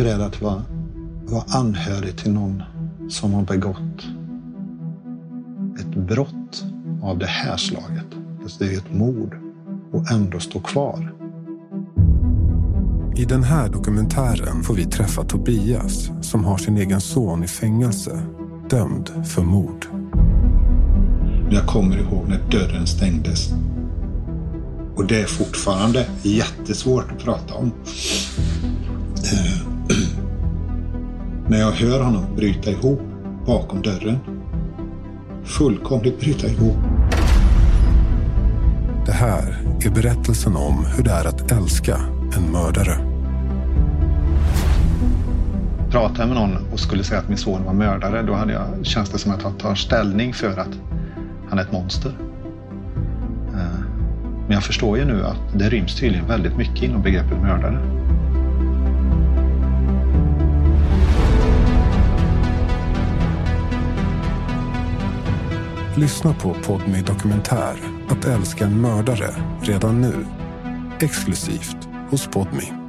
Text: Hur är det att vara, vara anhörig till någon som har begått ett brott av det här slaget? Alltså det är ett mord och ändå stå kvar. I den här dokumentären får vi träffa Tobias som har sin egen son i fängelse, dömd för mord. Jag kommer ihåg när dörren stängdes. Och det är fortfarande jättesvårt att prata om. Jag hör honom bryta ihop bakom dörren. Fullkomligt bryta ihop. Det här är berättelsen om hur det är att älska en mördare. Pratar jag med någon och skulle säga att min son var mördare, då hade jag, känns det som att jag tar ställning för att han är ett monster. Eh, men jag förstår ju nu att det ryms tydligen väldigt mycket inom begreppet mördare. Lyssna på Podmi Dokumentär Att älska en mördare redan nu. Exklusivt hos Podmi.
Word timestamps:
Hur 0.00 0.06
är 0.06 0.18
det 0.18 0.26
att 0.26 0.42
vara, 0.42 0.62
vara 1.24 1.44
anhörig 1.48 2.16
till 2.16 2.32
någon 2.32 2.62
som 3.08 3.32
har 3.32 3.42
begått 3.42 4.06
ett 5.80 6.06
brott 6.06 6.64
av 7.02 7.18
det 7.18 7.26
här 7.26 7.56
slaget? 7.56 8.06
Alltså 8.42 8.64
det 8.64 8.74
är 8.74 8.78
ett 8.78 8.94
mord 8.94 9.36
och 9.92 10.10
ändå 10.10 10.40
stå 10.40 10.60
kvar. 10.60 11.14
I 13.16 13.24
den 13.24 13.42
här 13.42 13.68
dokumentären 13.68 14.62
får 14.62 14.74
vi 14.74 14.84
träffa 14.84 15.24
Tobias 15.24 16.10
som 16.20 16.44
har 16.44 16.58
sin 16.58 16.76
egen 16.76 17.00
son 17.00 17.44
i 17.44 17.48
fängelse, 17.48 18.22
dömd 18.70 19.26
för 19.26 19.42
mord. 19.42 19.86
Jag 21.50 21.66
kommer 21.66 21.98
ihåg 21.98 22.28
när 22.28 22.50
dörren 22.50 22.86
stängdes. 22.86 23.50
Och 24.96 25.06
det 25.06 25.20
är 25.20 25.26
fortfarande 25.26 26.06
jättesvårt 26.22 27.12
att 27.12 27.24
prata 27.24 27.54
om. 27.54 27.72
Jag 31.60 31.72
hör 31.72 32.00
honom 32.00 32.36
bryta 32.36 32.70
ihop 32.70 33.00
bakom 33.46 33.82
dörren. 33.82 34.18
Fullkomligt 35.44 36.20
bryta 36.20 36.46
ihop. 36.46 36.76
Det 39.06 39.12
här 39.12 39.58
är 39.84 39.90
berättelsen 39.90 40.56
om 40.56 40.84
hur 40.96 41.04
det 41.04 41.10
är 41.10 41.24
att 41.24 41.52
älska 41.52 41.96
en 42.36 42.52
mördare. 42.52 42.98
Pratar 45.90 46.18
jag 46.18 46.28
med 46.28 46.36
någon 46.36 46.72
och 46.72 46.80
skulle 46.80 47.04
säga 47.04 47.20
att 47.20 47.28
min 47.28 47.38
son 47.38 47.64
var 47.64 47.72
mördare, 47.72 48.22
då 48.22 48.34
hade 48.34 48.52
jag, 48.52 48.86
känns 48.86 49.10
det 49.10 49.18
som 49.18 49.32
att 49.32 49.42
jag 49.42 49.58
tar 49.58 49.74
ställning 49.74 50.34
för 50.34 50.60
att 50.60 50.78
han 51.48 51.58
är 51.58 51.62
ett 51.62 51.72
monster. 51.72 52.12
Eh, 53.54 53.80
men 54.46 54.50
jag 54.50 54.62
förstår 54.62 54.98
ju 54.98 55.04
nu 55.04 55.24
att 55.24 55.58
det 55.58 55.68
ryms 55.68 55.94
tydligen 55.94 56.26
väldigt 56.26 56.56
mycket 56.56 56.82
inom 56.82 57.02
begreppet 57.02 57.42
mördare. 57.42 58.00
Lyssna 66.00 66.34
på 66.34 66.54
Podmi 66.54 67.02
Dokumentär 67.02 67.76
Att 68.08 68.24
älska 68.24 68.64
en 68.64 68.80
mördare 68.80 69.34
redan 69.62 70.00
nu. 70.00 70.26
Exklusivt 71.00 71.88
hos 72.10 72.26
Podmi. 72.26 72.79